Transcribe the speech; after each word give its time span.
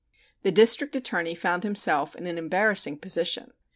The 0.41 0.51
District 0.51 0.95
Attorney 0.95 1.35
found 1.35 1.61
himself 1.61 2.15
in 2.15 2.25
an 2.25 2.39
embarrassing 2.39 2.97
position. 2.97 3.53